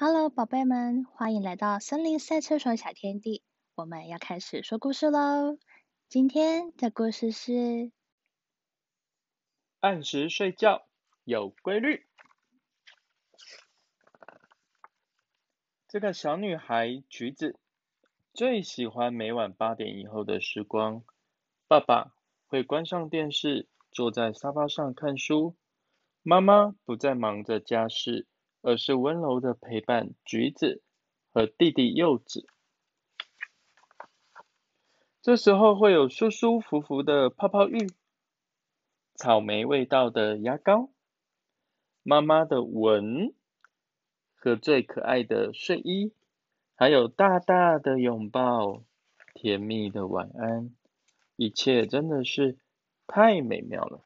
[0.00, 3.42] Hello，宝贝们，欢迎来到森林赛车手小天地。
[3.74, 5.58] 我们要开始说故事喽。
[6.08, 7.90] 今天的故事是
[9.80, 10.86] 按时睡觉
[11.24, 12.06] 有规律。
[15.88, 17.58] 这个小女孩橘子
[18.32, 21.02] 最喜欢每晚八点以后的时光。
[21.66, 22.14] 爸爸
[22.46, 25.56] 会关上电视，坐在沙发上看书。
[26.22, 28.28] 妈妈不再忙着家事。
[28.68, 30.82] 而是温柔的陪伴橘子
[31.32, 32.46] 和弟弟柚子。
[35.22, 37.88] 这时候会有舒舒服服的泡泡浴、
[39.14, 40.90] 草莓味道的牙膏、
[42.02, 43.34] 妈妈的吻
[44.34, 46.12] 和最可爱的睡衣，
[46.74, 48.84] 还有大大的拥抱、
[49.32, 50.76] 甜蜜的晚安，
[51.36, 52.58] 一切真的是
[53.06, 54.04] 太美妙了。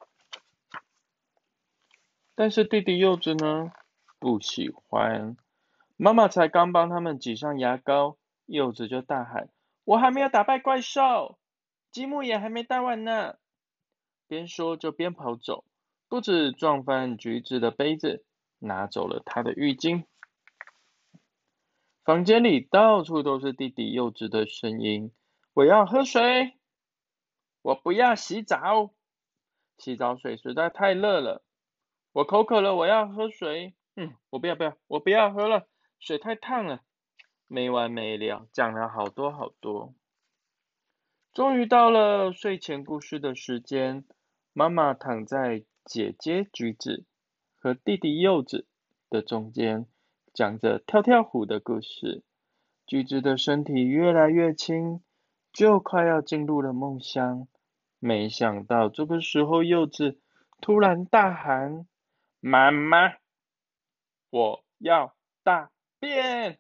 [2.37, 3.73] 但是弟弟柚子呢？
[4.22, 5.36] 不喜欢，
[5.96, 9.48] 妈妈才刚帮他们挤上牙膏，柚子就大喊
[9.82, 11.40] ：“我还没有打败怪兽，
[11.90, 13.38] 积木也还没搭完呢！”
[14.29, 15.64] 边说就边跑走，
[16.09, 18.24] 不止撞翻橘子的杯子，
[18.60, 20.04] 拿走了他的浴巾。
[22.04, 25.10] 房间里到处都是弟弟柚子的声音
[25.52, 26.57] ：“我要喝水，
[27.62, 28.95] 我不要洗澡，
[29.79, 31.42] 洗澡水实在太热了，
[32.12, 35.66] 我口渴了，我要喝水。”嗯，我不要不要，我不要喝了，
[36.01, 36.80] 水太烫了，
[37.46, 39.95] 没完没了，讲了好多好多。
[41.32, 44.04] 终于到了睡前故事的时间，
[44.52, 47.04] 妈妈躺在姐姐橘子
[47.59, 48.66] 和弟弟柚子
[49.10, 49.87] 的中间，
[50.32, 52.23] 讲着跳跳虎的故事。
[52.87, 55.01] 橘子的身体越来越轻，
[55.52, 57.46] 就快要进入了梦乡。
[57.98, 60.18] 没想到这个时候，柚子
[60.60, 61.87] 突然大喊
[62.40, 63.15] ：“妈妈！”
[64.33, 66.59] 我要大便！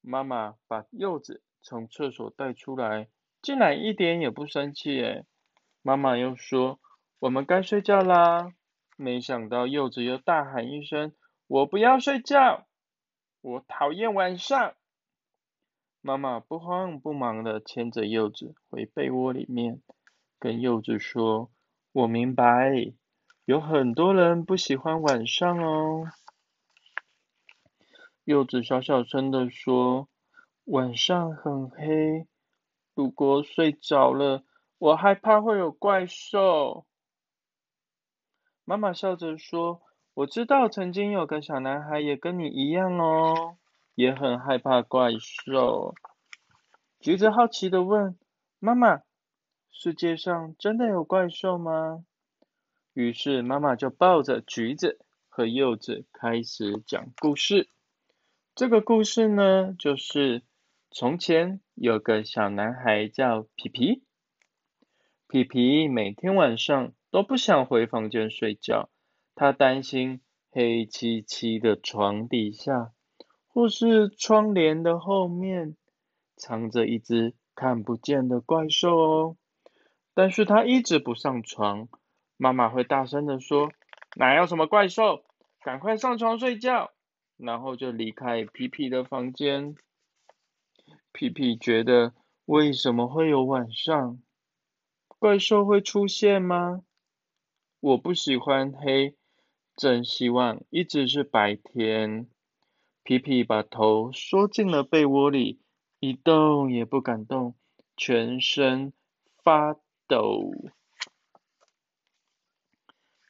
[0.00, 3.10] 妈妈把柚子从厕所带出来，
[3.42, 5.26] 竟然一点也不生气诶。
[5.82, 6.80] 妈妈又说
[7.20, 8.54] ：“我们该睡觉啦。”
[8.96, 11.14] 没想到柚子又大喊一声
[11.46, 12.66] ：“我不要睡觉，
[13.42, 14.74] 我讨厌晚上！”
[16.00, 19.82] 妈妈不慌不忙的牵着柚子回被窝里面，
[20.38, 21.50] 跟柚子说
[21.92, 22.94] ：“我明白。”
[23.50, 26.06] 有很多人不喜欢晚上哦。
[28.22, 30.08] 柚子小小声的说
[30.66, 32.28] ：“晚上很黑，
[32.94, 34.44] 如果睡着了，
[34.78, 36.86] 我害怕会有怪兽。”
[38.64, 39.82] 妈妈笑着说
[40.14, 43.56] ：“我知道曾经有个小男孩也跟你一样哦，
[43.96, 45.96] 也很害怕怪兽。”
[47.00, 48.16] 橘子好奇的问
[48.60, 49.02] ：“妈妈，
[49.72, 52.04] 世界上真的有怪兽吗？”
[53.00, 54.98] 于是妈妈就抱着橘子
[55.30, 57.70] 和柚子开始讲故事。
[58.54, 60.42] 这个故事呢，就是
[60.90, 64.02] 从前有个小男孩叫皮皮。
[65.26, 68.90] 皮皮每天晚上都不想回房间睡觉，
[69.34, 72.92] 他担心黑漆漆的床底下
[73.48, 75.74] 或是窗帘的后面
[76.36, 79.36] 藏着一只看不见的怪兽哦。
[80.12, 81.88] 但是他一直不上床。
[82.42, 83.70] 妈妈会大声的说
[84.16, 85.22] ：“哪有什么怪兽？
[85.60, 86.90] 赶快上床睡觉。”
[87.36, 89.74] 然后就离开皮皮的房间。
[91.12, 92.14] 皮皮觉得，
[92.46, 94.22] 为什么会有晚上
[95.06, 96.80] 怪兽会出现吗？
[97.80, 99.14] 我不喜欢黑，
[99.76, 102.26] 真希望一直是白天。
[103.02, 105.60] 皮皮把头缩进了被窝里，
[105.98, 107.54] 一动也不敢动，
[107.98, 108.94] 全身
[109.44, 109.76] 发
[110.08, 110.54] 抖。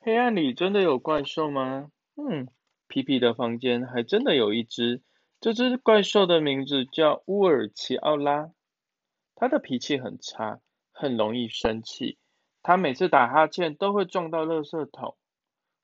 [0.03, 1.93] 黑暗里真的有怪兽吗？
[2.17, 2.49] 嗯，
[2.89, 5.03] 皮皮的房间还真的有一只。
[5.41, 8.51] 这只怪兽的名字叫乌尔奇奥拉。
[9.35, 10.61] 它的脾气很差，
[10.91, 12.17] 很容易生气。
[12.63, 15.19] 它每次打哈欠都会撞到垃圾桶。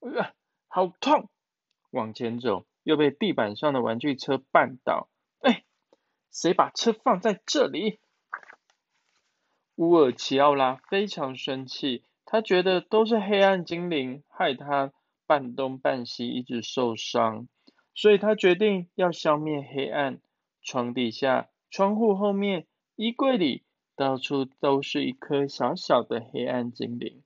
[0.01, 0.33] 呃，
[0.69, 1.29] 好痛！
[1.91, 5.11] 往前走，又被地板上的玩具车绊倒。
[5.41, 5.65] 哎，
[6.33, 8.01] 谁把车放在这里？
[9.75, 12.03] 乌尔奇奥拉非常生气。
[12.27, 14.93] 他觉得都是黑暗精灵害他
[15.27, 17.47] 半东半西一直受伤，
[17.95, 20.21] 所以他决定要消灭黑暗。
[20.61, 23.63] 床底下、窗户后面、衣柜里，
[23.95, 27.23] 到处都是一颗小小的黑暗精灵。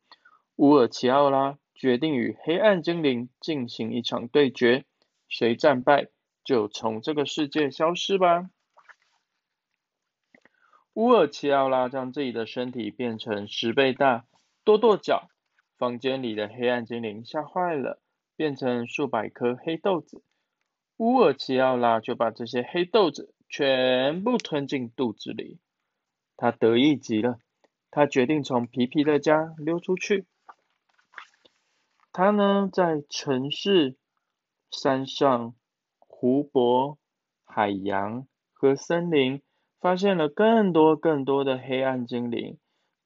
[0.57, 4.85] 乌尔奇奥拉决定与黑暗精灵进行一场对决，
[5.27, 6.09] 谁战败
[6.45, 8.51] 就从这个世界消失吧。
[10.93, 14.27] 乌尔奇奥拉将自己的身体变成十倍大。
[14.63, 15.29] 跺跺脚，
[15.79, 18.01] 房间里的黑暗精灵吓坏了，
[18.37, 20.23] 变成数百颗黑豆子。
[20.99, 25.59] 乌尔奇奥拉就把这些黑豆子全部吞进肚子里，
[26.37, 27.39] 他得意极了。
[27.91, 30.27] 他决定从皮皮的家溜出去。
[32.13, 33.97] 他呢，在城市、
[34.71, 35.55] 山上、
[35.99, 36.99] 湖泊、
[37.45, 39.43] 海洋和森林，
[39.81, 42.59] 发现了更多更多的黑暗精灵。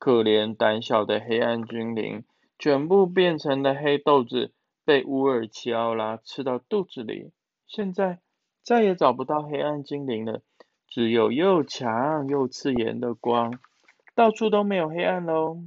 [0.05, 2.25] 可怜胆小的黑暗精灵，
[2.59, 4.53] 全部变成了黑豆子，
[4.85, 7.33] 被乌尔奇奥拉吃到肚子里。
[7.67, 8.19] 现在
[8.63, 10.43] 再也找不到黑暗精灵了，
[10.89, 13.59] 只有又强又刺眼的光，
[14.15, 15.65] 到处都没有黑暗喽。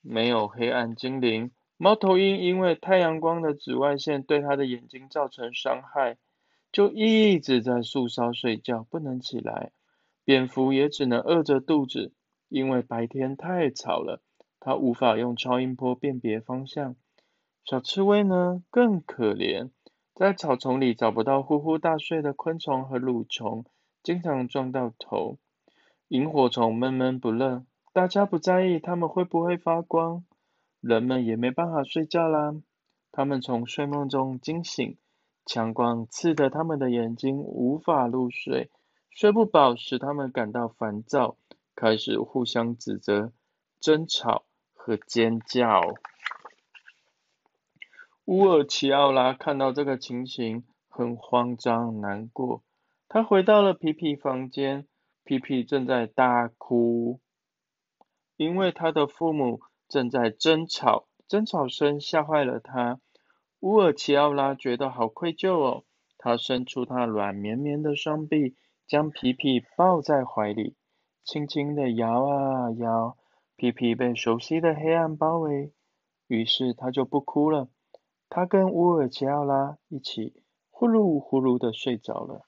[0.00, 6.16] 没有黑暗精灵，猫头鹰因为太阳光的紫外线对它的眼睛造成伤害，
[6.70, 9.72] 就一直在树梢睡觉，不能起来。
[10.24, 12.12] 蝙蝠也只能饿着肚子。
[12.54, 14.22] 因为白天太吵了，
[14.60, 16.94] 它无法用超音波辨别方向。
[17.64, 19.70] 小刺猬呢更可怜，
[20.14, 23.64] 在草丛里找不到呼呼大睡的昆虫和蠕虫，
[24.04, 25.38] 经常撞到头。
[26.06, 30.24] 萤火虫闷闷不乐，大家不在意它们会不会发光，
[30.80, 32.54] 人们也没办法睡觉啦。
[33.10, 34.96] 它们从睡梦中惊醒，
[35.44, 38.70] 强光刺得它们的眼睛无法入睡，
[39.10, 41.36] 睡不饱使它们感到烦躁。
[41.74, 43.32] 开始互相指责、
[43.80, 45.80] 争吵和尖叫。
[48.26, 52.62] 乌尔奇奥拉看到这个情形，很慌张、难过。
[53.08, 54.86] 他回到了皮皮房间，
[55.24, 57.20] 皮皮正在大哭，
[58.36, 62.98] 因为他的父母正在争吵，争吵声吓坏了他。
[63.60, 65.84] 乌尔奇奥拉觉得好愧疚哦，
[66.18, 68.56] 他伸出他软绵绵的双臂，
[68.86, 70.76] 将皮皮抱在怀里。
[71.24, 73.16] 轻轻地摇啊摇，
[73.56, 75.72] 皮皮被熟悉的黑暗包围，
[76.26, 77.68] 于是他就不哭了。
[78.28, 82.46] 他跟乌尔奇奥拉一起呼噜呼噜的睡着了。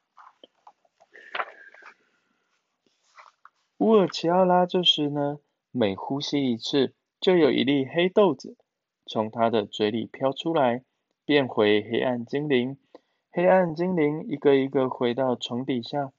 [3.78, 5.38] 乌尔奇奥拉这时呢，
[5.70, 8.58] 每呼吸一次，就有一粒黑豆子
[9.06, 10.84] 从他的嘴里飘出来，
[11.24, 12.76] 变回黑暗精灵。
[13.30, 16.12] 黑暗精灵一个一个回到床底下、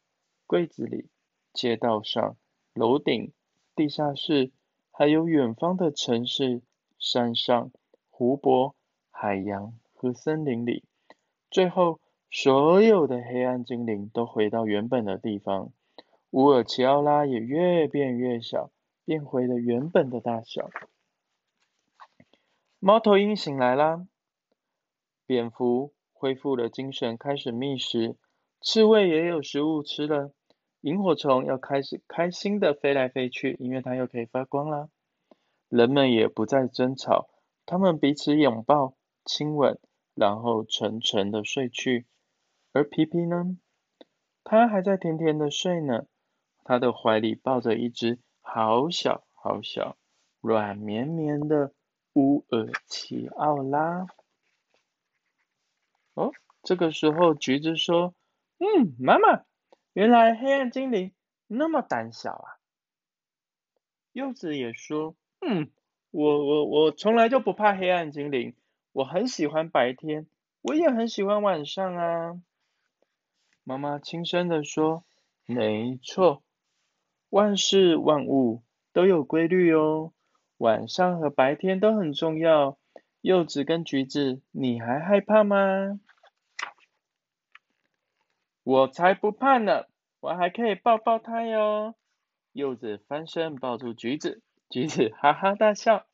[0.48, 1.10] 柜子里、
[1.54, 2.36] 街道上。
[2.78, 3.34] 楼顶、
[3.76, 4.52] 地下室，
[4.92, 6.62] 还有远方的城市、
[7.00, 7.72] 山上、
[8.10, 8.76] 湖泊、
[9.10, 10.84] 海洋和森林里，
[11.50, 15.72] 最后所有的黑暗精灵都回到原本的地方。
[16.32, 18.70] 乌尔奇奥拉也越变越小，
[19.06, 20.70] 变回了原本的大小。
[22.80, 24.06] 猫头鹰醒来啦，
[25.26, 28.16] 蝙蝠恢复了精神，开始觅食。
[28.62, 30.32] 刺猬也有食物吃了。
[30.82, 34.90] 萤火虫要开始开心的飞来飞去，因为它又可以发光啦。
[35.70, 37.30] 人们也不再争吵，
[37.66, 38.96] 他们彼此拥抱、
[39.26, 39.80] 亲吻，
[40.14, 42.06] 然后沉沉的睡去。
[42.74, 43.58] 而皮皮呢？
[44.44, 46.06] 他还在甜甜的睡呢。
[46.64, 49.98] 他的怀里抱着一只好小好小、
[50.42, 51.74] 软绵绵的
[52.14, 54.06] 乌尔奇奥拉。
[56.14, 56.32] 哦，
[56.64, 58.14] 这个时候橘子说
[58.60, 59.44] ：“嗯，妈妈。”
[59.98, 61.12] 原来黑暗精灵
[61.48, 62.62] 那么胆小啊！
[64.12, 65.72] 柚子也说：“嗯，
[66.12, 68.56] 我我我从来就不怕黑暗精灵，
[68.92, 70.28] 我很喜欢白天，
[70.62, 72.40] 我也很喜欢晚上啊。”
[73.66, 75.04] 妈妈轻声的说
[75.48, 76.44] ：“没错，
[77.30, 78.62] 万事万物
[78.94, 80.14] 都有规律哦，
[80.58, 82.78] 晚上和白天都很重要。”
[83.22, 86.00] 柚子跟橘子，你还害怕吗？
[88.64, 89.86] 我才不怕呢，
[90.20, 91.96] 我还可以抱抱它哟。
[92.52, 96.08] 柚子翻身抱住橘子，橘子哈哈大笑。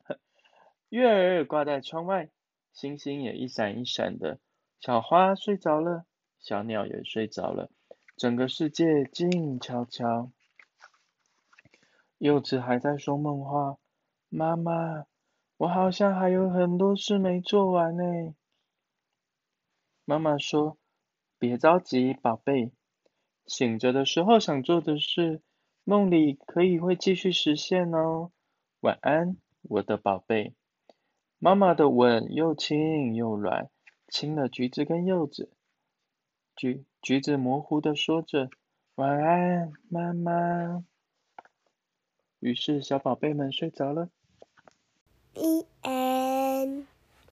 [0.90, 2.30] 月儿挂在窗外，
[2.72, 4.40] 星星也一闪一闪的。
[4.80, 6.06] 小花睡着了，
[6.40, 7.70] 小鸟也睡着了，
[8.18, 10.32] 整个世界静悄悄。
[12.18, 13.78] 柚子还在说梦话，
[14.30, 15.06] 妈妈，
[15.58, 18.36] 我好像还有很多事没做完呢。
[20.06, 20.78] 妈妈说。
[21.40, 22.72] 别着急，宝贝。
[23.46, 25.42] 醒着的时候想做的事，
[25.84, 28.32] 梦里可以会继续实现哦。
[28.80, 30.54] 晚安，我的宝贝。
[31.40, 33.70] 妈妈的吻又轻又软，
[34.08, 35.52] 亲了橘子跟柚子。
[36.56, 38.50] 橘橘子模糊的说着
[38.96, 40.86] ：“晚安，妈妈。”
[42.40, 44.10] 于是小宝贝们睡着了。
[45.34, 46.88] E N